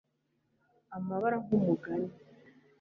Amabara 0.95 1.35
nkumugani 1.43 2.11